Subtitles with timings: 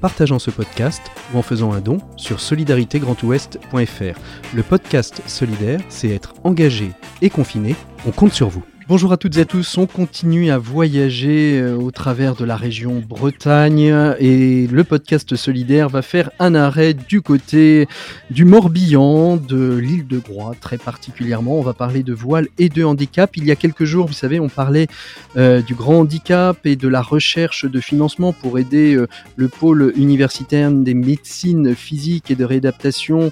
[0.00, 4.20] partageant ce podcast ou en faisant un don sur solidaritégrandouest.fr.
[4.54, 7.76] Le podcast solidaire, c'est être engagé et confiné.
[8.06, 8.64] On compte sur vous.
[8.90, 12.56] Bonjour à toutes et à tous, on continue à voyager euh, au travers de la
[12.56, 17.86] région Bretagne et le podcast solidaire va faire un arrêt du côté
[18.30, 21.56] du Morbihan, de l'île de Groix très particulièrement.
[21.56, 23.36] On va parler de voile et de handicap.
[23.36, 24.88] Il y a quelques jours, vous savez, on parlait
[25.36, 29.92] euh, du grand handicap et de la recherche de financement pour aider euh, le pôle
[29.94, 33.30] universitaire des médecines physiques et de réadaptation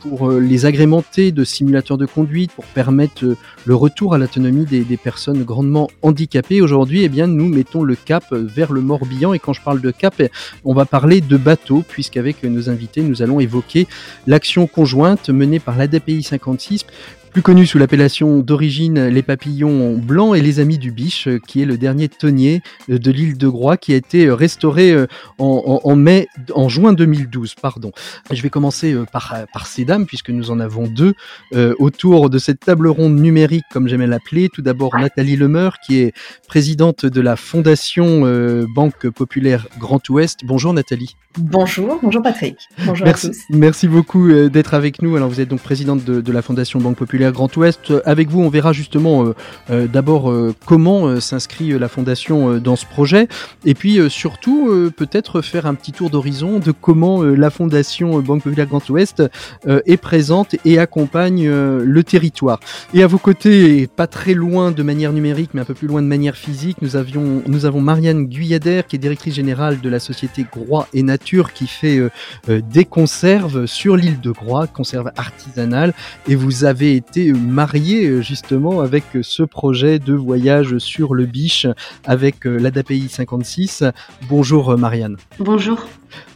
[0.00, 4.96] pour les agrémenter de simulateurs de conduite, pour permettre le retour à l'autonomie des des,
[4.96, 6.60] personnes grandement handicapées.
[6.60, 9.32] Aujourd'hui, eh bien, nous mettons le cap vers le Morbihan.
[9.32, 10.20] Et quand je parle de cap,
[10.64, 13.86] on va parler de bateau, puisqu'avec nos invités, nous allons évoquer
[14.26, 16.86] l'action conjointe menée par l'ADPI 56
[17.30, 21.62] plus connu sous l'appellation d'origine Les Papillons Blancs et les Amis du Biche, euh, qui
[21.62, 25.06] est le dernier tonnier euh, de l'île de Groix, qui a été euh, restauré
[25.38, 27.54] en, mai, en juin 2012.
[27.54, 27.92] Pardon.
[28.32, 31.14] Je vais commencer par, par ces dames, puisque nous en avons deux
[31.78, 34.48] autour de cette table ronde numérique, comme j'aimais l'appeler.
[34.48, 36.12] Tout d'abord Nathalie Lemeur, qui est
[36.48, 38.22] présidente de la Fondation
[38.74, 40.40] Banque Populaire Grand Ouest.
[40.44, 41.16] Bonjour Nathalie.
[41.38, 42.56] Bonjour, bonjour Patrick.
[42.84, 43.38] Bonjour merci, à tous.
[43.50, 45.16] Merci beaucoup d'être avec nous.
[45.16, 47.92] Alors vous êtes donc présidente de, de la Fondation Banque Populaire Grand Ouest.
[48.06, 49.34] Avec vous, on verra justement euh,
[49.70, 53.28] euh, d'abord euh, comment s'inscrit la Fondation dans ce projet,
[53.64, 58.66] et puis surtout peut-être faire un petit tour d'horizon de comment la Fondation Banque Populaire
[58.66, 59.22] Grand Ouest
[59.66, 62.60] est présente et accompagne le territoire.
[62.94, 66.02] Et à vos côtés, pas très loin de manière numérique, mais un peu plus loin
[66.02, 69.98] de manière physique, nous, avions, nous avons Marianne Guyader, qui est directrice générale de la
[69.98, 72.00] société Groix et Nature, qui fait
[72.48, 75.94] des conserves sur l'île de Groix, conserves artisanales,
[76.28, 81.26] et vous avez été été marié euh, justement avec ce projet de voyage sur le
[81.26, 81.66] Biche
[82.04, 83.82] avec euh, l'ADAPI 56.
[84.28, 85.16] Bonjour euh, Marianne.
[85.40, 85.88] Bonjour.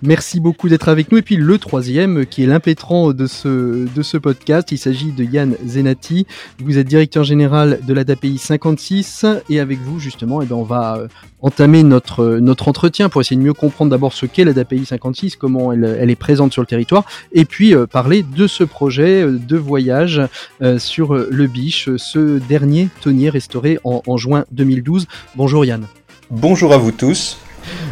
[0.02, 1.18] Merci beaucoup d'être avec nous.
[1.18, 5.24] Et puis le troisième, qui est l'impétrant de ce, de ce podcast, il s'agit de
[5.24, 6.26] Yann Zenati.
[6.60, 11.08] Vous êtes directeur général de l'ADAPI 56 et avec vous justement, eh ben, on va
[11.42, 15.72] entamer notre, notre entretien pour essayer de mieux comprendre d'abord ce qu'est l'ADAPI 56, comment
[15.72, 20.22] elle, elle, est présente sur le territoire, et puis parler de ce projet de voyage
[20.63, 25.06] euh, sur le Biche, ce dernier tonnier restauré en, en juin 2012.
[25.36, 25.86] Bonjour Yann.
[26.30, 27.38] Bonjour à vous tous.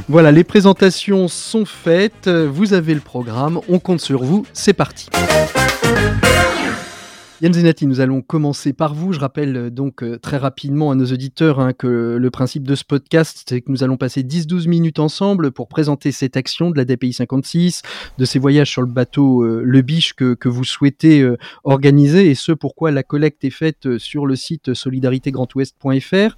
[0.08, 5.08] Voilà, les présentations sont faites, vous avez le programme, on compte sur vous, c'est parti.
[7.42, 9.12] Yann Zenati, nous allons commencer par vous.
[9.12, 12.76] Je rappelle euh, donc euh, très rapidement à nos auditeurs hein, que le principe de
[12.76, 16.76] ce podcast, c'est que nous allons passer 10-12 minutes ensemble pour présenter cette action de
[16.76, 17.82] la DPI 56,
[18.16, 21.28] de ces voyages sur le bateau euh, Le Biche que, que vous souhaitez
[21.64, 26.36] organiser et ce pourquoi la collecte est faite sur le site solidaritégrandouest.fr.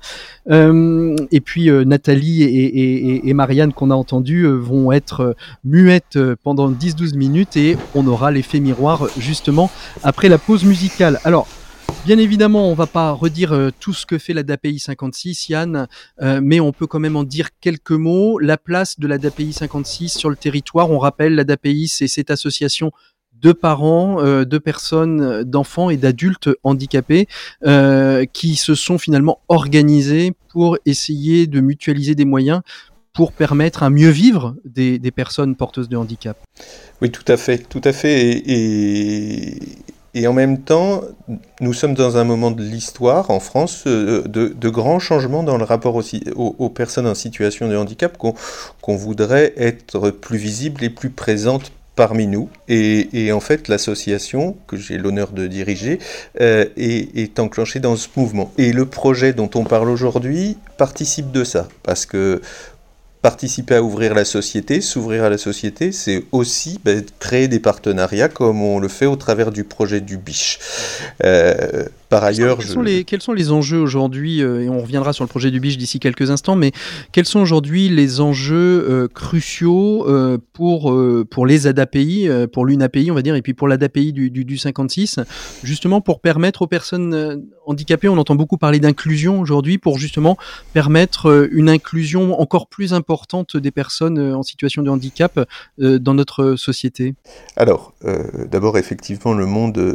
[0.51, 7.15] et puis Nathalie et, et, et Marianne qu'on a entendu vont être muettes pendant 10-12
[7.17, 9.71] minutes et on aura l'effet miroir justement
[10.03, 10.94] après la pause musicale.
[11.01, 11.49] Alors,
[12.07, 15.87] Bien évidemment, on va pas redire euh, tout ce que fait la DAPI 56, Yann,
[16.21, 18.39] euh, mais on peut quand même en dire quelques mots.
[18.39, 22.31] La place de la DAPI 56 sur le territoire, on rappelle, la DAPI, c'est cette
[22.31, 22.93] association
[23.33, 27.27] de parents, euh, de personnes, d'enfants et d'adultes handicapés
[28.35, 32.61] qui se sont finalement organisés pour essayer de mutualiser des moyens
[33.15, 36.37] pour permettre un mieux vivre des, personnes porteuses de handicap.
[37.01, 38.43] Oui, tout à fait, tout à fait.
[38.47, 39.59] et
[40.27, 41.03] en même temps,
[41.61, 45.65] nous sommes dans un moment de l'histoire en France euh, de, grands changements dans le
[45.65, 51.11] rapport aussi aux, personnes en situation de handicap qu'on voudrait être plus visibles et plus
[51.11, 52.49] présentes parmi nous.
[52.69, 55.99] Et, en fait, l'association que j'ai l'honneur de diriger
[56.41, 58.53] euh, est, est, enclenchée dans ce mouvement.
[58.59, 62.41] Et le projet dont on parle aujourd'hui participe de ça, parce que
[63.25, 68.29] participer à ouvrir la société, s'ouvrir à la société, c'est aussi ben, créer des partenariats
[68.29, 70.59] comme on le fait au travers du projet du Biche.
[71.25, 75.25] Euh, par ailleurs, quels, sont les, quels sont les enjeux aujourd'hui, et on reviendra sur
[75.25, 76.73] le projet du BICH d'ici quelques instants, mais
[77.13, 80.07] quels sont aujourd'hui les enjeux cruciaux
[80.53, 80.97] pour,
[81.31, 84.59] pour les ADAPI, pour l'UNAPI, on va dire, et puis pour l'ADAPI du, du, du
[84.59, 85.21] 56,
[85.63, 90.37] justement pour permettre aux personnes handicapées, on entend beaucoup parler d'inclusion aujourd'hui, pour justement
[90.73, 95.41] permettre une inclusion encore plus importante des personnes en situation de handicap
[95.79, 97.15] dans notre société?
[97.57, 97.95] Alors,
[98.51, 99.95] d'abord, effectivement, le monde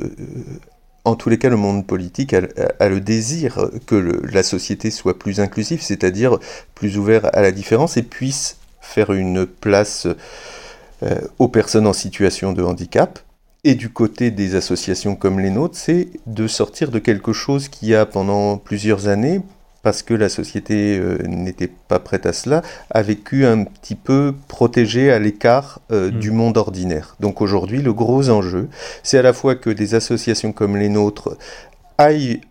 [1.05, 3.95] en tous les cas, le monde politique a, le désir que
[4.31, 6.39] la société soit plus inclusive, c'est-à-dire
[6.75, 10.07] plus ouverte à la différence et puisse faire une place
[11.03, 13.19] euh, aux personnes en situation de handicap.
[13.63, 17.93] Et du côté des associations comme les nôtres, c'est de sortir de quelque chose qui
[17.93, 19.41] a pendant plusieurs années
[19.83, 24.33] parce que la société euh, n'était pas prête à cela, a vécu un petit peu
[24.47, 26.19] protégé à l'écart euh, mm.
[26.19, 27.15] du monde ordinaire.
[27.19, 28.69] Donc aujourd'hui, le gros enjeu,
[29.03, 31.37] c'est à la fois que des associations comme les nôtres
[31.97, 32.41] aillent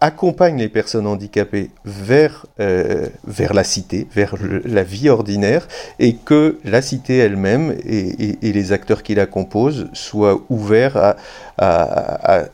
[0.00, 5.66] accompagne les personnes handicapées vers, euh, vers la cité, vers la vie ordinaire,
[5.98, 11.16] et que la cité elle-même et, les acteurs qui la composent soient ouverts à,
[11.58, 12.44] à,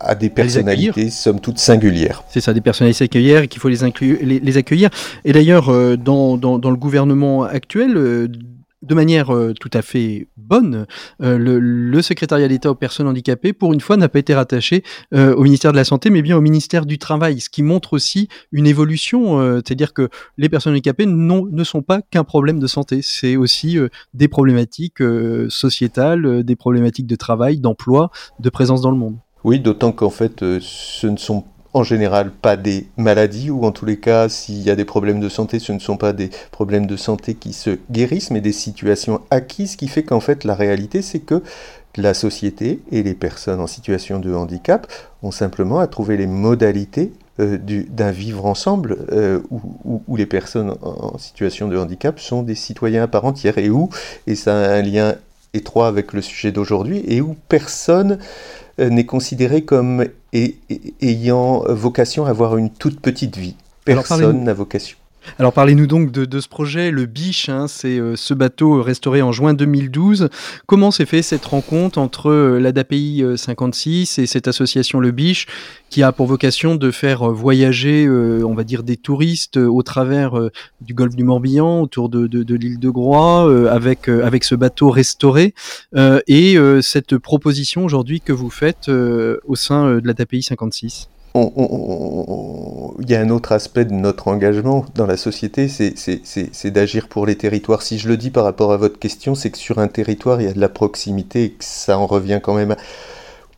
[0.00, 2.22] à, des personnalités, somme toute singulières.
[2.28, 3.78] C'est ça, des personnalités singulières, et qu'il faut les,
[4.20, 4.90] les, les, accueillir.
[5.24, 8.28] Et d'ailleurs, euh, dans, dans, dans, le gouvernement actuel, euh,
[8.82, 10.86] de manière euh, tout à fait bonne,
[11.22, 14.82] euh, le, secrétariat d'État aux personnes handicapées, pour une fois, n'a pas été rattaché
[15.14, 17.92] euh, au ministère de la Santé, mais bien au ministère du Travail, ce qui montre
[17.92, 23.00] aussi une évolution, c'est-à-dire que les personnes handicapées ne sont pas qu'un problème de santé,
[23.02, 23.78] c'est aussi
[24.14, 25.02] des problématiques
[25.48, 29.16] sociétales, des problématiques de travail, d'emploi, de présence dans le monde.
[29.44, 33.86] Oui, d'autant qu'en fait, ce ne sont en général pas des maladies, ou en tous
[33.86, 36.86] les cas, s'il y a des problèmes de santé, ce ne sont pas des problèmes
[36.86, 41.02] de santé qui se guérissent, mais des situations acquises, qui fait qu'en fait la réalité,
[41.02, 41.42] c'est que
[41.96, 44.86] la société et les personnes en situation de handicap
[45.22, 50.76] ont simplement à trouver les modalités euh, d'un vivre ensemble euh, où, où, les personnes
[50.82, 53.90] en situation de handicap sont des citoyens à part entière et où,
[54.26, 55.14] et ça a un lien
[55.54, 58.18] étroit avec le sujet d'aujourd'hui, et où personne
[58.78, 63.56] euh, n'est considéré comme ayant vocation à avoir une toute petite vie.
[63.84, 64.96] Personne n'a vocation.
[65.38, 69.32] Alors parlez-nous donc de, ce projet, le Biche, hein, c'est euh, ce bateau restauré en
[69.32, 70.28] juin 2012.
[70.66, 75.46] Comment s'est fait cette rencontre entre euh, l'ADAPI 56 euh, et cette association Le Biche
[75.88, 80.38] qui a pour vocation de faire voyager, on va dire, des touristes au travers
[80.80, 85.52] du golfe du Morbihan, autour de, l'île de Groix, avec, avec ce bateau restauré?
[86.28, 93.20] et cette proposition aujourd'hui que vous faites au sein de l'ADAPI 56 il y a
[93.20, 97.82] un autre aspect de notre engagement dans la société, c'est d'agir pour les territoires.
[97.82, 100.46] Si je le dis par rapport à votre question, c'est que sur un territoire, il
[100.48, 102.74] y a de la proximité et que ça en revient quand même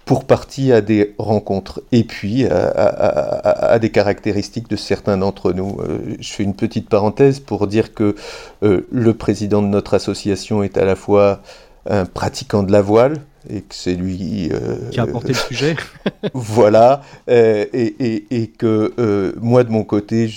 [0.05, 5.79] pour partie à des rencontres et puis à, des caractéristiques de certains d'entre nous.
[5.81, 8.17] Euh, je fais une petite parenthèse pour dire que
[8.63, 11.41] euh, le président de notre association est à la fois
[11.89, 13.21] un pratiquant de la voile,
[13.51, 15.77] et que c'est lui euh, qui a apporté le sujet.
[16.35, 20.31] voilà, euh, et, et, et, que euh, moi de mon côté,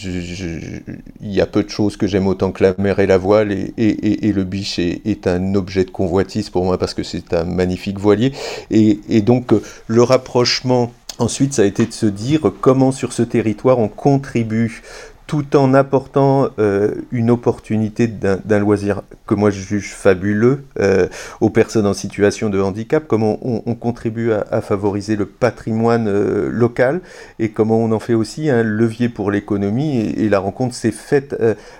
[1.21, 3.51] il y a peu de choses que j'aime autant que la mer et la voile,
[3.51, 7.45] et, et le biche est, un objet de convoitise pour moi parce que c'est un
[7.45, 8.31] magnifique voilier,
[8.71, 9.53] et, donc
[9.87, 10.91] le rapprochement.
[11.17, 14.83] Ensuite, ça a été de se dire comment sur ce territoire on contribue
[15.27, 21.07] tout en apportant euh, une opportunité d'un loisir que moi je juge fabuleux euh,
[21.41, 27.01] aux personnes en situation de handicap, comment on, contribue à, favoriser le patrimoine euh, local
[27.39, 30.13] et comment on en fait aussi un levier pour l'économie.
[30.15, 31.35] Et, la rencontre s'est faite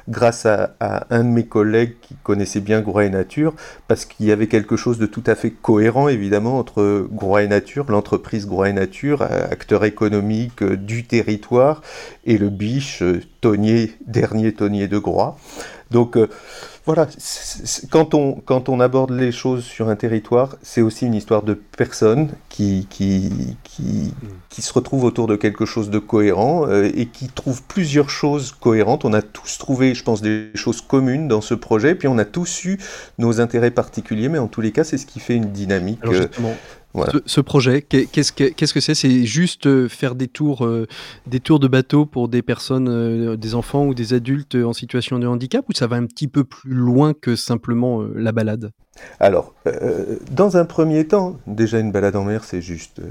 [0.07, 0.75] grâce à,
[1.09, 3.53] un de mes collègues qui connaissait bien Groix et Nature,
[3.87, 7.47] parce qu'il y avait quelque chose de tout à fait cohérent évidemment entre Groix et
[7.47, 11.81] Nature, l'entreprise Groix et Nature, acteur économique du territoire,
[12.25, 13.03] et le biche
[14.05, 15.37] dernier tonnier de Groix.
[15.91, 16.27] Donc euh,
[16.85, 17.07] voilà,
[17.89, 21.53] quand on, quand on aborde les choses sur un territoire, c'est aussi une histoire de
[21.53, 24.13] personnes qui, qui, qui,
[24.49, 28.51] qui, se retrouvent autour de quelque chose de cohérent euh, et qui trouvent plusieurs choses
[28.51, 29.03] cohérentes.
[29.03, 32.25] On a tous trouvé, je pense, des choses communes dans ce projet, puis on a
[32.25, 32.79] tous eu
[33.17, 36.01] nos intérêts particuliers, mais en tous les cas, c'est ce qui fait une dynamique.
[37.25, 38.95] Ce, projet, qu'est-ce que qu'est-ce que c'est?
[38.95, 40.87] C'est juste euh, faire des tours, euh,
[41.27, 45.19] des tours de bateau pour des personnes, euh, des enfants ou des adultes en situation
[45.19, 48.71] de handicap, ou ça va un petit peu plus loin que simplement la balade?
[49.19, 49.53] Alors,
[50.31, 53.01] dans un premier temps, déjà une balade en mer, c'est juste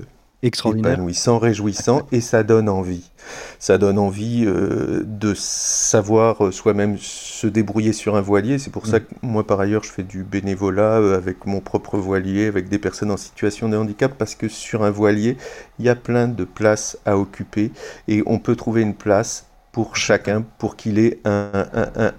[0.42, 3.10] épanouissant, réjouissant, et ça donne envie.
[3.58, 8.58] Ça donne envie euh, de savoir soi-même se débrouiller sur un voilier.
[8.58, 9.00] C'est pour ça mm.
[9.00, 12.78] que moi, par ailleurs, je fais du bénévolat euh, avec mon propre voilier, avec des
[12.78, 15.36] personnes en situation de handicap, parce que sur un voilier,
[15.78, 17.72] il y a plein de places à occuper,
[18.08, 21.50] et on peut trouver une place pour chacun, pour qu'il ait un,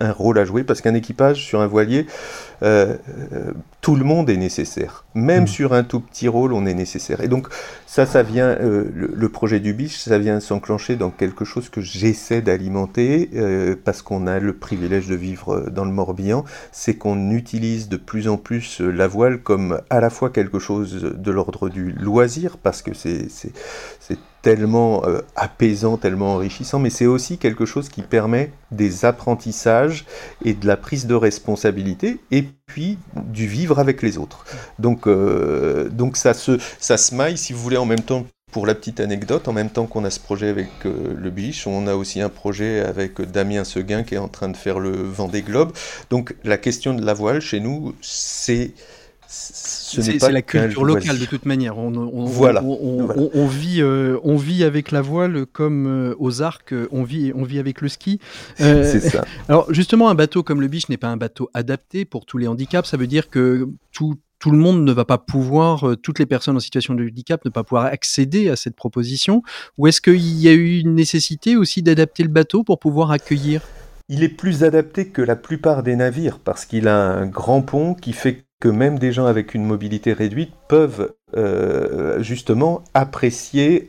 [0.02, 2.06] un, rôle à jouer, parce qu'un équipage sur un voilier,
[2.64, 2.98] euh,
[3.32, 3.54] euh,
[3.86, 5.06] tout le monde est nécessaire.
[5.14, 5.48] Même mm.
[5.48, 7.22] sur un tout petit rôle, on est nécessaire.
[7.22, 7.50] Et donc
[7.86, 11.82] ça, ça vient, euh, le, projet du biche, ça vient s'enclencher dans quelque chose que
[11.82, 13.30] j'essaie d'alimenter,
[13.84, 18.28] parce qu'on a le privilège de vivre dans le Morbihan, c'est qu'on utilise de plus
[18.28, 22.82] en plus la voile comme à la fois quelque chose de l'ordre du loisir, parce
[22.82, 23.30] que c'est
[24.46, 30.06] tellement euh, apaisant, tellement enrichissant, mais c'est aussi quelque chose qui permet des apprentissages
[30.44, 34.46] et de la prise de responsabilité, et puis du vivre avec les autres.
[34.78, 38.68] Donc, euh, donc ça, se, ça se maille, si vous voulez, en même temps pour
[38.68, 41.88] la petite anecdote, en même temps qu'on a ce projet avec euh, le Biche, on
[41.88, 45.42] a aussi un projet avec Damien Seguin qui est en train de faire le Vendée
[45.42, 45.72] Globe.
[46.12, 48.74] Donc la question de la voile chez nous, c'est
[49.36, 51.78] c'est la culture locale de toute manière.
[51.78, 52.64] On, voilà.
[52.64, 57.44] on, vit, euh, on vit avec la voile comme euh, aux arcs, on vit, on
[57.44, 58.20] vit avec le ski.
[58.62, 59.26] Euh, c'est ça.
[59.50, 62.48] Alors justement, un bateau comme le Biche n'est pas un bateau adapté pour tous les
[62.48, 62.90] handicaps.
[62.90, 66.56] Ça veut dire que tout, tout le monde ne va pas pouvoir, toutes les personnes
[66.56, 69.44] en situation de handicap ne pas pouvoir accéder à cette proposition
[69.78, 73.62] Ou est-ce qu'il y a eu une nécessité aussi d'adapter le bateau pour pouvoir accueillir?
[74.08, 77.94] Il est plus adapté que la plupart des navires parce qu'il a un grand pont
[77.94, 83.88] qui fait que même des gens avec une mobilité réduite peuvent euh, justement apprécier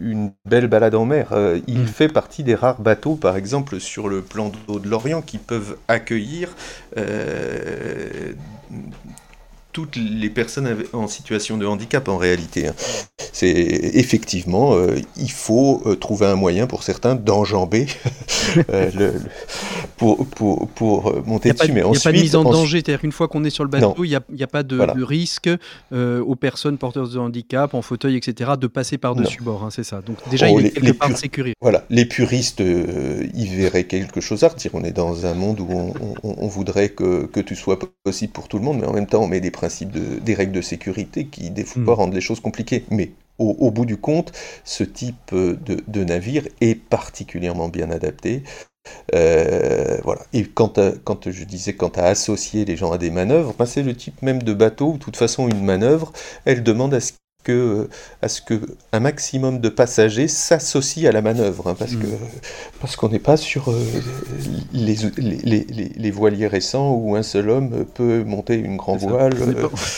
[0.00, 1.28] une belle balade en mer.
[1.32, 1.86] Euh, il mm.
[1.86, 5.76] fait partie des rares bateaux, par exemple, sur le plan d'eau de l'Orient, qui peuvent
[5.88, 6.54] accueillir
[6.96, 8.32] euh,
[9.72, 12.68] toutes les personnes en situation de handicap en réalité.
[12.68, 12.74] Hein.
[13.32, 17.86] C'est effectivement, euh, il faut trouver un moyen pour certains d'enjamber
[18.70, 19.14] euh, le,
[20.02, 21.72] pour, pour, pour monter dessus.
[21.72, 23.62] mais il n'y a pas de mise en danger, c'est-à-dire qu'une fois qu'on est sur
[23.62, 25.48] le bateau, il n'y a, a, pas de, risque
[25.92, 30.00] aux personnes porteuses de handicap, en fauteuil, etc., de passer par-dessus bord, hein, c'est ça.
[30.02, 31.56] Donc déjà, oh, il y a quelque part de sécurité.
[31.60, 34.72] Voilà, les puristes y verraient quelque chose à retirer.
[34.74, 38.48] On est dans un monde où on, on, voudrait que, que tout soit possible pour
[38.48, 40.60] tout le monde, mais en même temps, on met des principes, de, des règles de
[40.60, 41.90] sécurité qui, des fois, hmm.
[41.90, 42.84] rendent les choses compliquées.
[42.90, 44.32] Mais au, bout du compte,
[44.64, 48.42] ce type de, navire est particulièrement bien adapté.
[49.14, 50.22] Euh, voilà.
[50.32, 53.82] Et quand, quand je disais quand à associer les gens à des manœuvres, ben, c'est
[53.82, 56.12] le type même de bateau où, de toute façon, une manœuvre,
[56.44, 57.12] elle demande à ce
[57.42, 57.88] que,
[58.20, 58.60] à ce que
[58.92, 62.00] un maximum de passagers s'associent à la manœuvre, hein, parce mm.
[62.00, 62.06] que
[62.80, 63.74] parce qu'on n'est pas sur euh,
[64.72, 65.64] les, les,
[65.96, 69.32] les, voiliers récents où un seul homme peut monter une grande voile.
[69.40, 69.46] On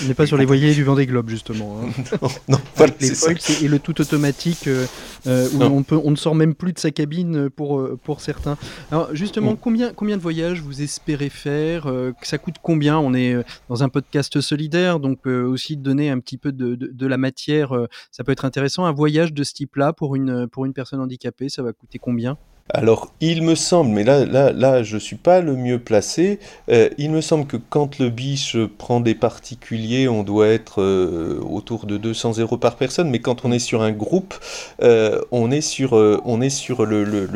[0.06, 1.80] n'est pas, sur les voiliers du Vendée Globe justement.
[1.82, 2.28] Hein.
[2.48, 2.58] non,
[3.00, 4.86] les et le tout automatique euh,
[5.26, 8.56] euh, où on, peut, on ne sort même plus de sa cabine pour, pour certains.
[8.90, 9.58] Alors justement, mm.
[9.60, 11.90] combien, combien de voyages vous espérez faire
[12.22, 12.98] Ça coûte combien?
[12.98, 13.36] On est
[13.68, 17.33] dans un podcast solidaire, donc aussi donner un petit peu de, de, de la matière
[17.48, 18.84] euh, ça peut être intéressant.
[18.84, 22.36] Un voyage de ce type-là pour une, pour une personne handicapée, ça va coûter combien?
[22.70, 26.38] Alors, il me semble, mais là, là, là je suis pas le mieux placé,
[26.70, 31.38] euh, il me semble que quand le biche prend des particuliers, on doit être euh,
[31.42, 34.34] autour de 200 euros par personne, mais quand on est sur un groupe,
[34.80, 37.28] on est sur, on est sur le, le,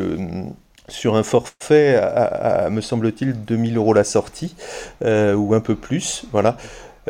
[0.88, 4.54] sur un forfait à, me semble-t-il, 2000 euros la sortie,
[5.02, 6.56] ou un peu plus, voilà.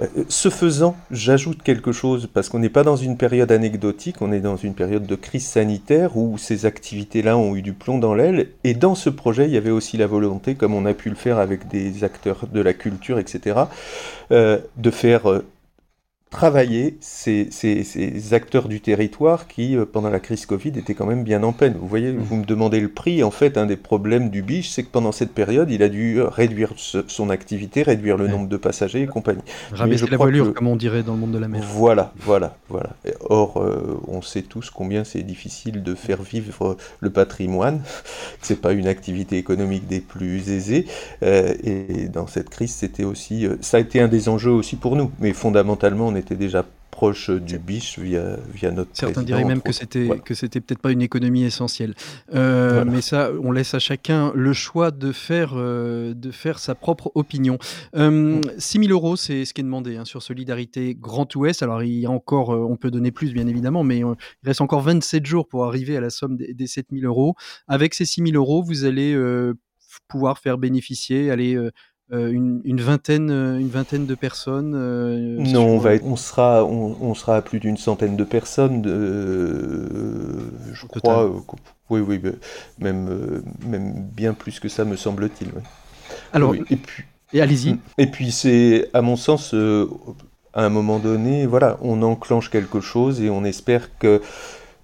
[0.03, 4.33] Euh, ce faisant, j'ajoute quelque chose, parce qu'on n'est pas dans une période anecdotique, on
[4.33, 8.15] est dans une période de crise sanitaire où ces activités-là ont eu du plomb dans
[8.15, 11.09] l'aile, et dans ce projet, il y avait aussi la volonté, comme on a pu
[11.09, 13.61] le faire avec des acteurs de la culture, etc.,
[14.31, 15.45] euh, de faire euh,
[16.31, 21.25] travailler ces, ces, acteurs du territoire qui, euh, pendant la crise Covid, étaient quand même
[21.25, 21.75] bien en peine.
[21.81, 22.19] Vous voyez, mmh.
[22.19, 23.23] vous me demandez le prix.
[23.23, 26.21] En fait, un des problèmes du biche, c'est que pendant cette période, il a dû
[26.21, 29.41] réduire son activité, réduire le nombre de passagers et compagnie.
[29.73, 31.63] Rabaisser la voilure, comme on dirait dans le monde de la mer.
[31.65, 32.91] Voilà, voilà, voilà.
[33.21, 37.81] Or, euh, on sait tous combien c'est difficile de faire vivre le patrimoine.
[38.43, 40.87] c'est pas une activité économique des plus aisées.
[41.23, 44.95] Euh, et dans cette crise, c'était aussi, ça a été un des enjeux aussi pour
[44.95, 45.11] nous.
[45.21, 46.65] Mais fondamentalement, on était déjà
[46.99, 50.91] proche du biche via, via notre Certains diraient même que c'était que c'était peut-être pas
[50.91, 51.95] une économie essentielle.
[52.35, 56.75] Euh, mais ça, on laisse à chacun le choix de faire, euh, de faire sa
[56.75, 57.57] propre opinion.
[57.95, 61.63] Euh, 6 000 euros, c'est ce qui est demandé hein, sur Solidarité Grand Ouest.
[61.63, 64.61] Alors, il y a encore, euh, on peut donner plus, bien évidemment, mais il reste
[64.61, 67.37] encore 27 jours pour arriver à la somme des, des 7 000 euros.
[67.69, 69.17] Avec ces 6 000 euros, vous allez
[70.09, 71.57] pouvoir faire bénéficier, aller
[72.11, 77.61] une, vingtaine, une vingtaine de personnes Non, on, va on, sera, on, sera à plus
[77.61, 78.83] d'une centaine de personnes,
[80.73, 81.31] je crois.
[81.91, 82.21] oui, oui,
[82.79, 85.51] même, même bien plus que ça, me semble-t-il.
[86.33, 87.05] Alors, et puis.
[87.35, 87.77] Et allez-y.
[87.99, 89.55] Et puis c'est, à mon sens,
[90.55, 94.23] à un moment donné, voilà, on enclenche quelque chose et on espère que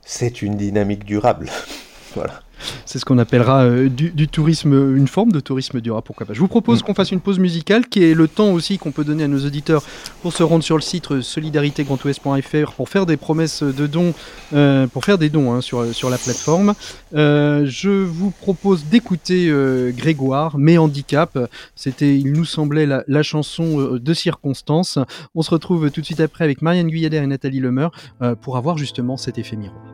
[0.02, 1.50] c'est une dynamique durable.
[2.14, 2.42] voilà.
[2.86, 6.34] C'est ce qu'on appellera euh, du, tourisme, une forme de tourisme durable, pourquoi pas.
[6.34, 6.82] Je vous propose mm.
[6.82, 9.44] qu'on fasse une pause musicale, qui est le temps aussi qu'on peut donner à nos
[9.44, 9.82] auditeurs
[10.22, 14.14] pour se rendre sur le site solidaritégrandouest.fr pour faire des promesses de dons,
[14.52, 16.74] euh, pour faire des dons hein, sur, sur la plateforme.
[17.14, 19.52] Euh, je vous propose d'écouter
[19.96, 21.38] Grégoire, Mes handicap.
[21.74, 24.98] C'était, il nous semblait, la, la chanson de circonstance.
[25.34, 27.92] On se retrouve tout de suite après avec Marianne Guyader et Nathalie Lemeur
[28.40, 29.93] pour avoir justement cet effet miroir.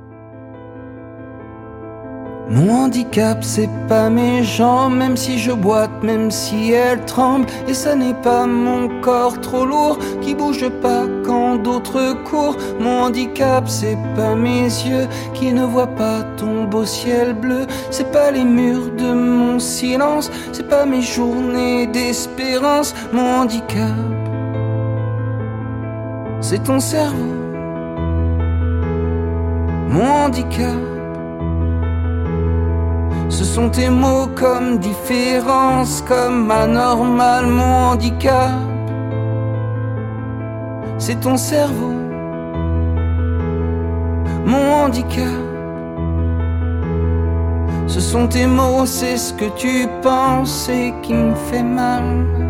[2.50, 7.46] Mon handicap, c'est pas mes jambes, même si je boite, même si elles tremblent.
[7.68, 12.56] Et ça n'est pas mon corps trop lourd qui bouge pas quand d'autres courent.
[12.80, 17.68] Mon handicap, c'est pas mes yeux qui ne voient pas ton beau ciel bleu.
[17.92, 22.96] C'est pas les murs de mon silence, c'est pas mes journées d'espérance.
[23.12, 23.94] Mon handicap,
[26.40, 27.36] c'est ton cerveau.
[29.88, 30.89] Mon handicap
[33.30, 38.50] ce sont tes mots comme différence, comme anormal, mon handicap.
[40.98, 41.94] C'est ton cerveau,
[44.44, 45.24] mon handicap.
[47.86, 52.49] Ce sont tes mots, c'est ce que tu penses et qui me fait mal.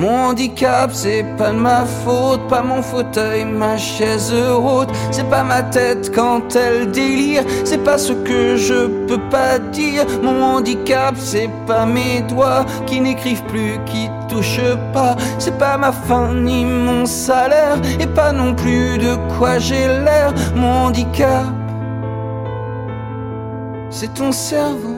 [0.00, 4.88] Mon handicap, c'est pas de ma faute, pas mon fauteuil, ma chaise haute.
[5.10, 10.06] C'est pas ma tête quand elle délire, c'est pas ce que je peux pas dire.
[10.22, 15.16] Mon handicap, c'est pas mes doigts qui n'écrivent plus, qui touchent pas.
[15.38, 20.32] C'est pas ma faim ni mon salaire, et pas non plus de quoi j'ai l'air.
[20.56, 21.44] Mon handicap,
[23.90, 24.96] c'est ton cerveau.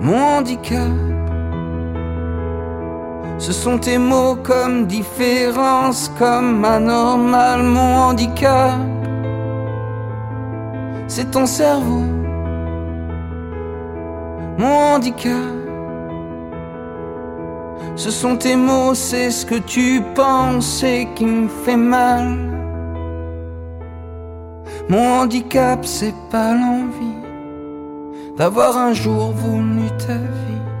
[0.00, 1.13] Mon handicap.
[3.38, 8.78] Ce sont tes mots comme différence, comme anormal, mon handicap.
[11.08, 12.04] C'est ton cerveau,
[14.58, 15.54] mon handicap.
[17.96, 22.36] Ce sont tes mots, c'est ce que tu penses et qui me fait mal.
[24.88, 27.22] Mon handicap, c'est pas l'envie
[28.36, 30.73] d'avoir un jour voulu ta vie.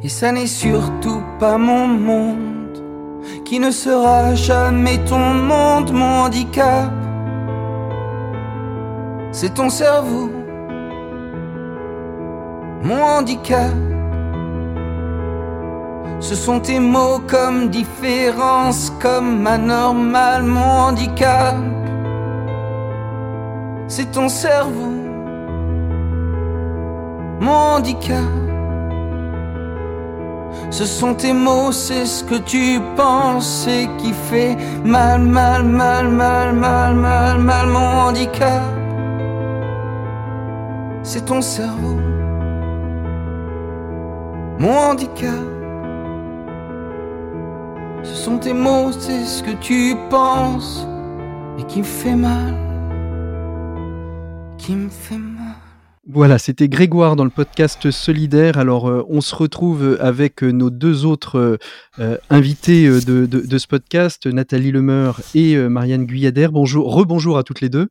[0.00, 2.80] Et ça n'est surtout pas mon monde
[3.44, 6.92] qui ne sera jamais ton monde, mon handicap.
[9.32, 10.30] C'est ton cerveau,
[12.84, 13.72] mon handicap.
[16.20, 21.56] Ce sont tes mots comme différence, comme anormal, mon handicap.
[23.88, 24.92] C'est ton cerveau,
[27.40, 28.47] mon handicap.
[30.70, 36.08] Ce sont tes mots, c'est ce que tu penses et qui fait mal, mal, mal,
[36.08, 38.62] mal, mal, mal, mal, mon handicap.
[41.02, 41.96] C'est ton cerveau,
[44.58, 45.46] mon handicap.
[48.02, 50.86] Ce sont tes mots, c'est ce que tu penses
[51.58, 52.54] et qui me fait mal,
[54.58, 55.37] qui me fait mal.
[56.10, 58.56] Voilà, c'était Grégoire dans le podcast Solidaire.
[58.56, 61.58] Alors, euh, on se retrouve avec euh, nos deux autres
[62.00, 66.48] euh, invités de, de, ce podcast, Nathalie Lemeur et Marianne Guyader.
[66.50, 67.88] Bonjour, rebonjour à toutes les deux.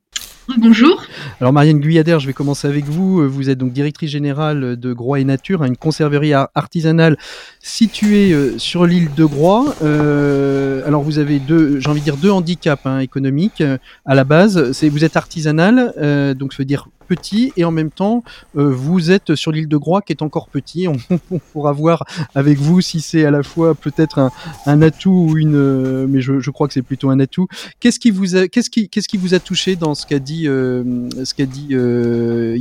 [0.56, 1.00] Bonjour.
[1.40, 3.28] Alors Marianne Guyader, je vais commencer avec vous.
[3.28, 7.18] Vous êtes donc directrice générale de Groix et Nature, une conserverie artisanale
[7.60, 9.76] située sur l'île de Groix.
[9.82, 13.62] alors vous avez deux, j'ai envie de dire deux handicaps hein, économiques
[14.06, 14.72] à la base.
[14.72, 18.22] C'est vous êtes artisanale, donc ça veut dire petit et en même temps
[18.56, 20.86] euh, vous êtes sur l'île de Groix qui est encore petit.
[20.88, 20.96] On,
[21.52, 24.30] pourra voir avec vous si c'est à la fois peut-être
[24.66, 27.48] un, atout ou une, euh, mais je, crois que c'est plutôt un atout.
[27.80, 30.46] Qu'est-ce qui vous a, qu'est-ce qui, qu'est-ce qui vous a touché dans ce qu'a dit,
[30.46, 31.68] euh, ce qu'a dit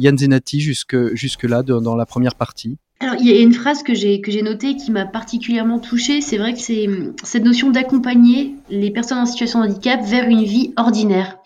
[0.01, 2.77] Yann Zenati jusque jusque là dans la première partie?
[2.99, 6.19] Alors, il y a une phrase que j'ai que j'ai notée qui m'a particulièrement touchée.
[6.21, 6.88] C'est vrai que c'est
[7.23, 11.38] cette notion d'accompagner les personnes en situation de handicap vers une vie ordinaire.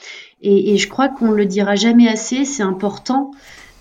[0.42, 3.32] Et, et je crois qu'on le dira jamais assez, c'est important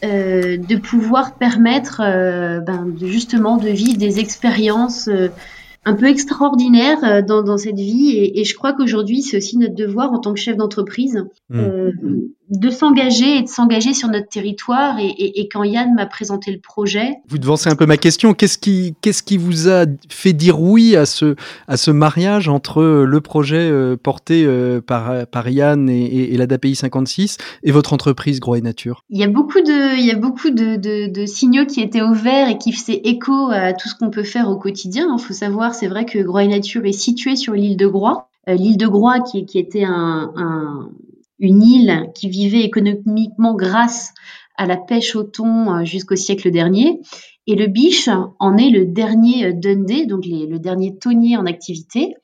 [0.05, 5.29] euh, de pouvoir permettre euh, ben, de, justement de vivre des expériences euh,
[5.85, 8.11] un peu extraordinaires euh, dans, dans cette vie.
[8.11, 11.91] Et, et je crois qu'aujourd'hui, c'est aussi notre devoir en tant que chef d'entreprise mmh.
[12.51, 14.97] De s'engager et de s'engager sur notre territoire.
[14.99, 18.35] Et, quand Yann m'a présenté le projet, vous devancez un peu ma question.
[18.35, 21.37] Qu'est-ce qui, qu'est-ce qui vous a fait dire oui à ce,
[21.69, 26.75] à ce mariage entre le projet euh, porté euh, par, par Yann et, et, l'ADAPI
[26.75, 29.05] 56 et votre entreprise Gros et Nature?
[29.11, 32.49] Il y a beaucoup de, il y a beaucoup de, de, signaux qui étaient ouverts
[32.49, 35.07] et qui faisaient écho à tout ce qu'on peut faire au quotidien.
[35.17, 38.29] Il faut savoir, c'est vrai que Gros et Nature est situé sur l'île de Groix.
[38.49, 40.91] Euh, l'île de Groix, qui, qui était un, un
[41.41, 44.13] une île qui vivait économiquement grâce
[44.57, 47.01] à la pêche au thon euh, jusqu'au siècle dernier.
[47.47, 52.15] Et le Biche en est le dernier euh, Dundee, donc le dernier tonnier en activité.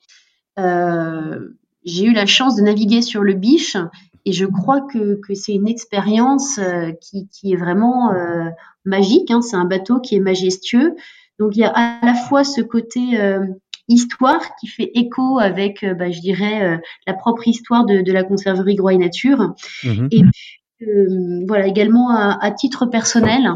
[0.59, 1.49] Euh,
[1.83, 3.75] j'ai eu la chance de naviguer sur le Biche
[4.25, 6.59] et je crois que, c'est une expérience
[6.99, 8.11] qui, est vraiment
[8.83, 9.31] magique.
[9.31, 9.41] Hein.
[9.41, 10.95] C'est un bateau qui est majestueux.
[11.39, 13.17] Donc il y a à la fois ce côté
[13.87, 18.11] histoire qui fait écho avec, euh, bah, je dirais, euh, la propre histoire de, de
[18.11, 19.53] la conserverie Groix et Nature.
[19.83, 23.49] Mmh et puis, euh, voilà, également à, à titre personnel,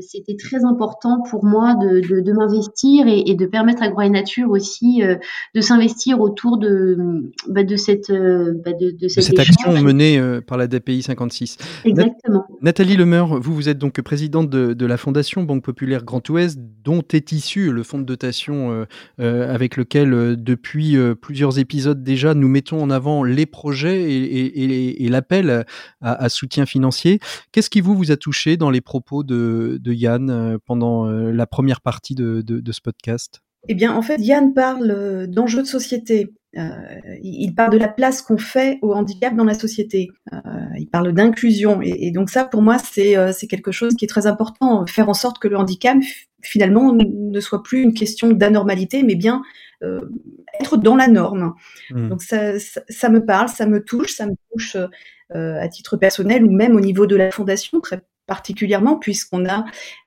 [0.00, 4.08] c'était très important pour moi de, de, de m'investir et, et, de permettre à Groix
[4.08, 5.16] Nature aussi euh,
[5.54, 10.20] de s'investir autour de, bah, de cette, euh, bah, de, de, cette, cette action menée
[10.46, 11.58] par la DPI 56.
[11.84, 12.44] Exactement.
[12.62, 16.58] Nathalie Lemeur, vous, vous êtes donc présidente de, de, la Fondation Banque Populaire Grand Ouest,
[16.84, 18.86] dont est issu le fonds de dotation
[19.18, 25.08] avec lequel, depuis plusieurs épisodes déjà, nous mettons en avant les projets et, et, et
[25.08, 25.64] l'appel
[26.00, 27.18] à, à soutien financier.
[27.52, 31.30] Qu'est-ce qui vous, vous a touché dans les propos de de, Yann euh, pendant euh,
[31.30, 33.42] la première partie de, ce podcast?
[33.68, 36.32] Eh bien, en fait, Yann parle euh, d'enjeux de société.
[37.22, 40.08] il parle de la place qu'on fait au handicap dans la société.
[40.78, 41.80] il parle d'inclusion.
[41.82, 44.86] Et, donc ça, pour moi, c'est quelque chose qui est très important.
[44.86, 45.98] Faire en sorte que le handicap,
[46.42, 49.42] finalement, ne soit plus une question d'anormalité, mais bien
[50.60, 51.52] être dans la norme.
[51.90, 52.08] Mmh.
[52.08, 54.76] Donc ça, ça, me parle, ça me touche, ça me touche
[55.34, 59.64] à titre personnel ou même au niveau de la fondation très particulièrement puisqu'on a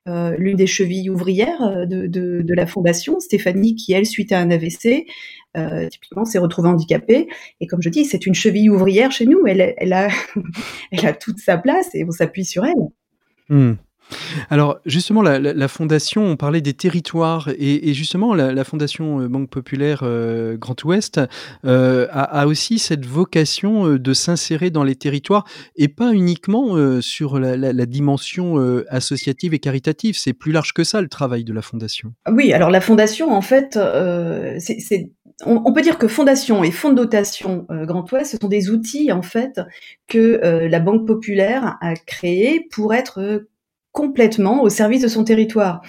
[0.07, 4.51] euh, l'une des chevilles ouvrières euh, de, la fondation, Stéphanie, qui elle, suite à un
[4.51, 5.05] AVC,
[5.57, 7.27] euh, typiquement s'est retrouvée handicapée.
[7.59, 9.45] Et comme je dis, c'est une cheville ouvrière chez nous.
[9.45, 12.89] Elle, a, toute sa place et on s'appuie sur elle.
[13.49, 13.73] Mmh.
[14.49, 20.01] Alors justement, la, fondation, on parlait des territoires et, justement la, fondation euh, Banque Populaire
[20.03, 21.19] euh, Grand Ouest
[21.65, 25.45] euh, a, aussi cette vocation de s'insérer dans les territoires
[25.75, 30.17] et pas uniquement sur la, dimension associative et caritative.
[30.17, 32.13] C'est plus large que ça le travail de la fondation.
[32.31, 33.79] Oui, alors la fondation, en fait,
[35.45, 39.11] on, peut dire que fondation et fonds de dotation Grand Ouest, ce sont des outils
[39.11, 39.59] en fait
[40.07, 43.47] que la Banque populaire a créés pour être
[43.99, 45.81] complètement au service de son territoire.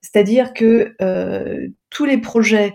[0.00, 2.72] C'est-à-dire que euh, tous les projets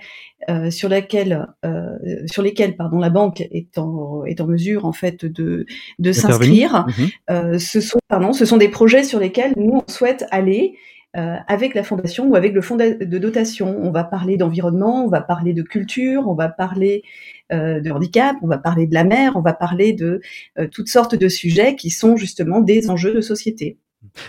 [0.50, 4.92] euh, sur lesquels, euh, sur lesquels pardon, la banque est en, est en mesure en
[4.92, 5.66] fait de,
[6.00, 6.86] de s'inscrire,
[7.30, 7.60] mhm.
[7.60, 10.76] ce, sont, pardon, ce sont des projets sur lesquels nous on souhaite aller
[11.16, 13.78] avec la fondation ou avec le fonds de dotation.
[13.84, 17.04] On va parler d'environnement, on va parler de culture, on va parler
[17.52, 20.22] de handicap, on va parler de la mer, on va parler de
[20.72, 23.78] toutes sortes de sujets qui sont justement des enjeux de société.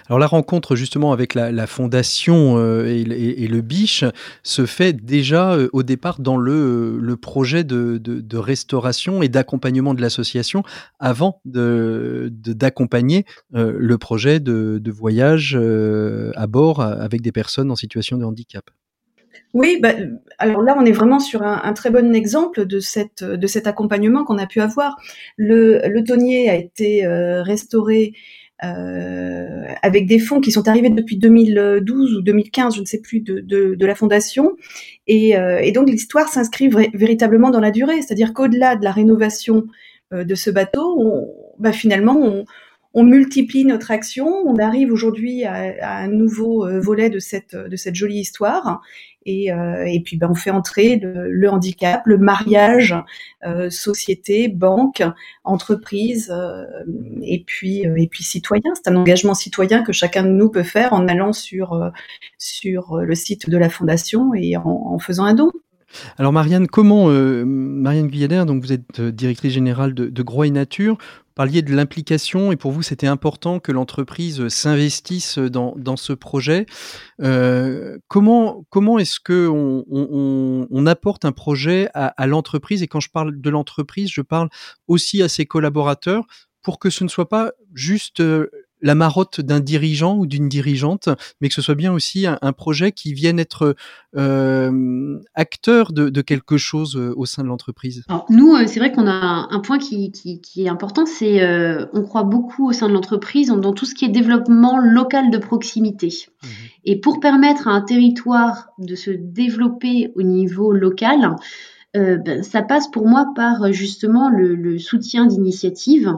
[0.09, 4.05] Alors la rencontre justement avec la, fondation euh, et, le Biche
[4.43, 10.63] se fait déjà euh, au départ dans le, projet de, restauration et d'accompagnement de l'association
[10.99, 15.59] avant d'accompagner euh, le projet de, voyage
[16.37, 18.71] à bord avec des personnes en situation de handicap.
[19.53, 19.93] Oui, bah,
[20.39, 24.47] alors là, on est vraiment sur un, très bon exemple de, cet accompagnement qu'on a
[24.47, 24.97] pu avoir.
[25.37, 28.15] Le tonnier a été restauré
[28.63, 33.21] euh, avec des fonds qui sont arrivés depuis 2012 ou 2015, je ne sais plus,
[33.21, 34.57] de, de, de la fondation.
[35.07, 39.65] Et, euh, et donc l'histoire s'inscrit véritablement dans la durée, c'est-à-dire qu'au-delà de la rénovation
[40.13, 42.45] euh, de ce bateau, on, bah, finalement, on,
[42.95, 44.27] on multiplie notre action.
[44.47, 47.57] On arrive aujourd'hui à, un nouveau euh, volet de cette,
[47.93, 48.81] jolie histoire.
[49.27, 52.95] Et, euh, et puis, ben, on fait entrer le, handicap, le mariage,
[53.47, 55.03] euh, société, banque,
[55.45, 56.33] entreprise,
[57.23, 58.75] et puis et puis citoyen.
[58.75, 63.49] C'est un engagement citoyen que chacun de nous peut faire en allant sur le site
[63.51, 65.51] de la fondation et en, faisant un don.
[66.19, 70.99] Alors Marianne, comment Marianne Guyader, donc vous êtes directrice générale de, de Gros et Nature,
[71.35, 76.67] parliez de l'implication et pour vous c'était important que l'entreprise s'investisse dans, dans, ce projet.
[77.21, 82.83] Euh, comment comment est-ce que on, on, on, apporte un projet à, à l'entreprise?
[82.83, 84.49] Et quand je parle de l'entreprise, je parle
[84.87, 86.25] aussi à ses collaborateurs
[86.63, 88.51] pour que ce ne soit pas juste euh,
[88.85, 91.09] la marotte d'un dirigeant ou d'une dirigeante,
[91.41, 93.75] mais que ce soit bien aussi un, projet qui vienne être
[94.15, 98.05] euh, acteur de, quelque chose euh, au sein de l'entreprise.
[98.29, 100.13] Nous, c'est vrai qu'on a un, point qui,
[100.57, 101.43] est important, c'est
[101.93, 105.39] on croit beaucoup au sein de l'entreprise dans tout ce qui est développement local de
[105.39, 106.09] proximité.
[106.43, 106.47] Mmh
[106.85, 111.37] Et pour permettre à un territoire de se développer au niveau local,
[111.95, 116.13] ben, ça passe pour moi par justement le, soutien d'initiatives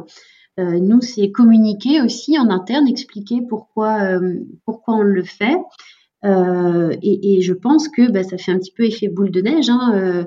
[0.59, 5.57] euh, nous, c'est communiquer aussi en interne, expliquer pourquoi, euh, pourquoi on le fait.
[6.25, 9.43] Euh, et, et, je pense que bah, ça fait un petit peu effet boule de
[9.43, 9.69] neige.
[9.69, 10.27] Hein,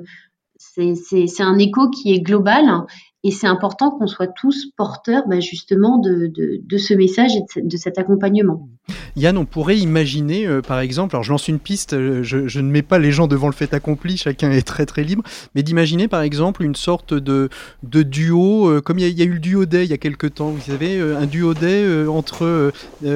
[0.58, 2.86] c'est un écho qui est global
[3.24, 7.62] et c'est important qu'on soit tous porteurs bah, justement de, de, de, ce message et
[7.62, 8.70] de, cet accompagnement.
[9.16, 12.70] Yann, on pourrait imaginer, euh, par exemple, alors je lance une piste, euh, je, ne
[12.70, 15.24] mets pas les gens devant le fait accompli, chacun est très très libre,
[15.56, 17.50] mais d'imaginer par exemple une sorte de,
[17.84, 20.50] duo, euh, comme il y, a eu le duo day il y a quelques temps,
[20.50, 22.72] vous savez, un duo day entre,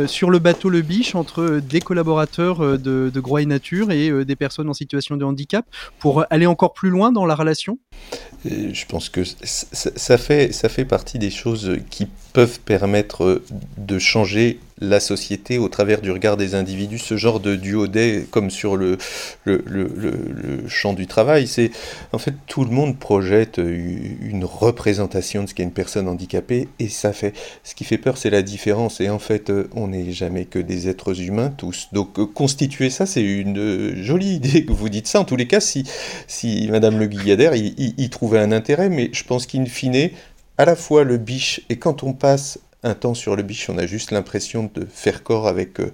[0.07, 4.69] sur le bateau Le Biche, entre des collaborateurs de, de et Nature et des personnes
[4.69, 5.65] en situation de handicap,
[5.99, 7.79] pour aller encore plus loin dans la relation?
[8.45, 13.43] Je pense que ça fait, ça fait partie des choses qui peuvent permettre
[13.77, 18.49] de changer la société au travers du regard des individus, ce genre de duodé comme
[18.49, 18.97] sur le,
[20.67, 21.71] champ du travail, c'est
[22.11, 26.89] en fait tout le monde projette une représentation de ce qu'est une personne handicapée et
[26.89, 28.99] ça fait ce qui fait peur c'est la différence.
[28.99, 31.89] Et en fait on n'est jamais que des êtres humains tous.
[31.93, 35.07] Donc constituer ça c'est une jolie idée que vous dites.
[35.07, 39.23] Ça en tous les cas si, Madame Le Guilladère y, trouvait un intérêt mais je
[39.23, 40.09] pense qu'in fine
[40.57, 43.77] à la fois le biche et quand on passe un temps sur le biche, on
[43.77, 45.93] a juste l'impression de faire corps avec, euh,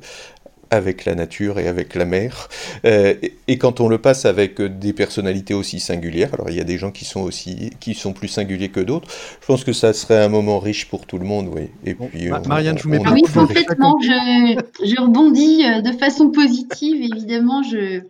[0.71, 2.49] avec la nature et avec la mer.
[2.85, 3.13] Euh,
[3.47, 6.77] et, quand on le passe avec des personnalités aussi singulières, alors il y a des
[6.77, 9.07] gens qui sont aussi qui sont plus singuliers que d'autres,
[9.41, 11.69] je pense que ça serait un moment riche pour tout le monde, oui.
[11.85, 13.99] Et puis, Marianne, je vous mets pas Oui, complètement.
[14.01, 17.63] Je, je rebondis euh, de façon positive, évidemment.
[17.63, 18.01] Je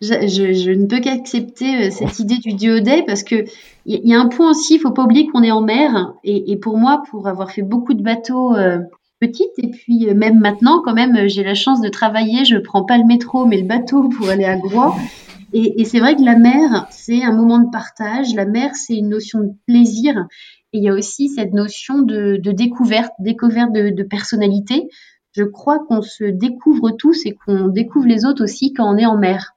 [0.00, 3.44] je, ne peux qu'accepter euh, cette idée du duodé parce que
[3.86, 6.56] il y, a un point aussi, il faut pas oublier qu'on est en mer et,
[6.56, 8.78] pour moi, pour avoir fait beaucoup de bateaux euh,
[9.20, 12.44] petites et puis euh, même maintenant, quand même, j'ai la chance de travailler.
[12.44, 14.94] Je prends pas le métro, mais le bateau pour aller à Groix.
[15.52, 18.34] Et, c'est vrai que la mer, c'est un moment de partage.
[18.34, 20.26] La mer, c'est une notion de plaisir.
[20.72, 24.88] Et il y a aussi cette notion de, découverte, découverte de, de personnalité
[25.36, 29.06] je crois qu'on se découvre tous et qu'on découvre les autres aussi quand on est
[29.06, 29.52] en mer.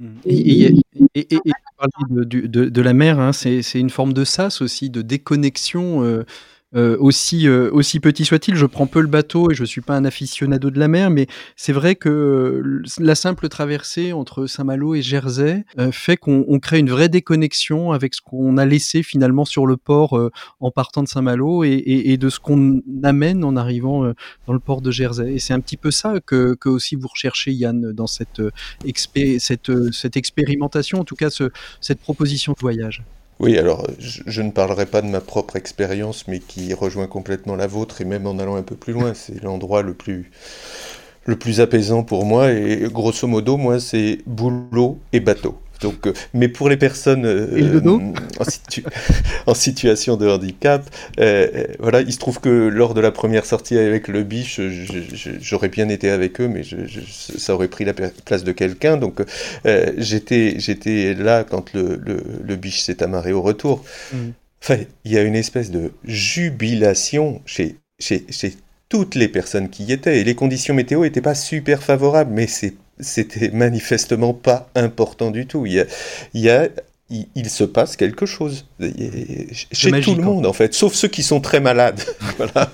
[2.10, 6.04] De, la mer, hein, c'est une forme de sas aussi, de déconnexion.
[6.04, 6.26] Euh,
[6.76, 9.96] euh, aussi, euh, aussi petit soit-il, je prends peu le bateau et je suis pas
[9.96, 14.94] un aficionado de la mer, mais c'est vrai que euh, la simple traversée entre Saint-Malo
[14.94, 19.66] et Jersey fait qu'on crée une vraie déconnexion avec ce qu'on a laissé finalement sur
[19.66, 20.20] le port
[20.60, 24.12] en partant de Saint-Malo et, et, de ce qu'on amène en arrivant
[24.46, 25.34] dans le port de Jersey.
[25.34, 28.42] Et c'est un petit peu ça que, que, aussi vous recherchez, Yann, dans cette,
[29.40, 33.04] cette, cette expérimentation, en tout cas ce, cette proposition de voyage.
[33.40, 37.68] Oui, alors je, ne parlerai pas de ma propre expérience, mais qui rejoint complètement la
[37.68, 40.32] vôtre, et même en allant un peu plus loin, c'est l'endroit le plus,
[41.26, 45.60] le plus apaisant pour moi, et grosso modo, moi, c'est boulot et bateau.
[45.82, 47.82] Donc, euh, mais pour les personnes euh,
[49.46, 53.78] en, situation de handicap, euh, voilà, il se trouve que lors de la première sortie
[53.78, 54.60] avec le biche,
[55.40, 56.64] j'aurais bien été avec eux, mais
[57.38, 58.98] ça aurait pris la place de quelqu'un.
[58.98, 59.22] Donc,
[59.98, 62.00] j'étais, j'étais là quand le,
[62.44, 63.84] le, biche s'est amarré au retour.
[64.14, 64.18] Mm.
[64.64, 68.54] Enfin, il y a une espèce de jubilation chez, chez, chez
[68.90, 70.20] toutes les personnes qui y étaient.
[70.20, 75.46] Et les conditions météo n'étaient pas super favorables, mais c'est c'était manifestement pas important du
[75.48, 75.66] tout.
[75.66, 75.86] Il y a,
[76.34, 76.70] il, y a,
[77.10, 78.66] il, se passe quelque chose
[79.72, 82.02] chez tout le monde en fait, sauf ceux qui sont très malades.
[82.38, 82.70] voilà.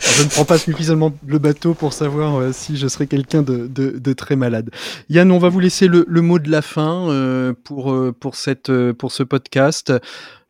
[0.00, 3.66] je ne prends pas suffisamment le bateau pour savoir euh, si je serais quelqu'un de,
[3.66, 4.70] de, de, très malade.
[5.08, 8.34] Yann, on va vous laisser le, le mot de la fin euh, pour, euh, pour,
[8.36, 9.92] cette, pour ce podcast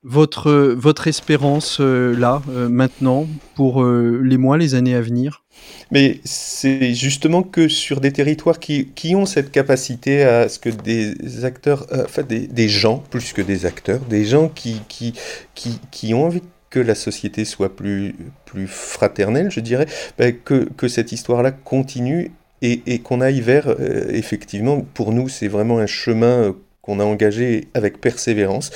[0.05, 5.42] votre, votre espérance là, maintenant, pour les mois, les années à venir?
[5.91, 10.71] Mais c'est justement que sur des territoires qui, qui, ont cette capacité à ce que
[10.71, 15.13] des acteurs, euh, enfin des, des, gens, plus que des acteurs, des gens qui, qui,
[15.55, 18.15] qui, qui ont envie que la société soit plus,
[18.47, 19.87] plus fraternelle, je dirais,
[20.19, 25.29] ben, que, que cette histoire-là continue et, et qu'on aille vers, euh, effectivement, pour nous,
[25.29, 28.71] c'est vraiment un chemin euh, qu'on a engagé avec persévérance,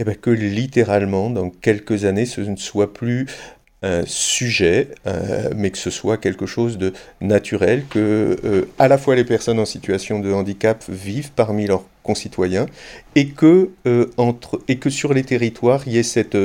[0.00, 3.26] et ben que littéralement, dans quelques années, ce ne soit plus
[4.06, 9.14] sujet, euh, mais que ce soit quelque chose de naturel, que euh, à la fois
[9.14, 12.66] les personnes en situation de handicap vivent parmi leurs concitoyens,
[13.14, 16.36] et que, euh, entre, et que sur les territoires, il y ait cette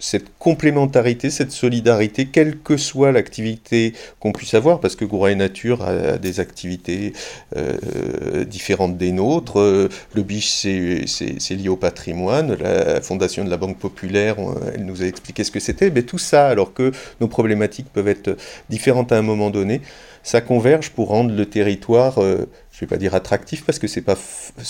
[0.00, 5.36] cette complémentarité, cette solidarité, quelle que soit l'activité qu'on puisse avoir, parce que Goura et
[5.36, 7.12] Nature a, des activités
[7.56, 9.60] euh, différentes des nôtres.
[9.60, 12.54] Euh, le biche, c'est lié au patrimoine.
[12.54, 14.36] La fondation de la Banque Populaire,
[14.74, 15.90] elle nous a expliqué ce que c'était.
[15.90, 18.36] Mais tout ça, alors que nos problématiques peuvent être
[18.70, 19.82] différentes à un moment donné,
[20.22, 22.46] ça converge pour rendre le territoire, euh,
[22.80, 24.16] je ne vais pas dire attractif parce que ce n'est pas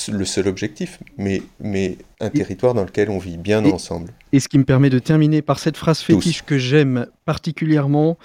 [0.08, 4.12] le seul objectif, mais, mais un territoire dans lequel on vit bien ensemble.
[4.32, 8.18] Et ce qui me permet de terminer par cette phrase fétiche que j'aime particulièrement,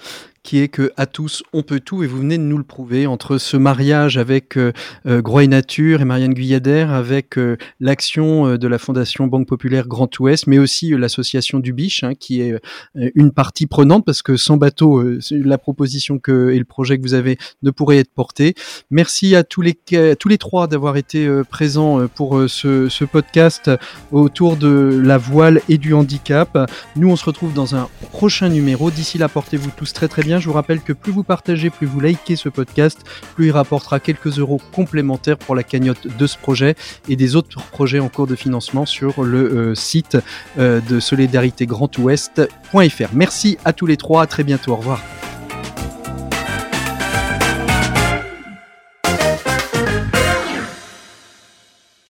[0.46, 3.08] qui est que à tous on peut tout et vous venez de nous le prouver
[3.08, 4.72] entre ce mariage avec euh,
[5.06, 10.08] euh Nature et Marianne Guyader avec euh, l'action euh, de la Fondation Banque Populaire Grand
[10.20, 12.54] Ouest mais aussi l'association du Biche hein, qui est
[12.94, 17.14] une partie prenante parce que sans bateau la proposition que et le projet que vous
[17.14, 18.54] avez ne pourrait être porté.
[18.90, 19.74] Merci à tous les
[20.18, 23.70] tous les trois d'avoir été présents pour ce, ce podcast
[24.12, 26.70] autour de la voile et du handicap.
[26.94, 28.90] Nous on se retrouve dans un prochain numéro.
[28.90, 32.00] D'ici là portez-vous tous très très je vous rappelle que plus vous partagez, plus vous
[32.00, 33.00] likez ce podcast,
[33.34, 36.74] plus il rapportera quelques euros complémentaires pour la cagnotte de ce projet
[37.08, 40.16] et des autres projets en cours de financement sur le euh, site
[40.58, 43.08] euh, de solidaritégrandouest.fr.
[43.12, 45.02] Merci à tous les trois, à très bientôt, au revoir.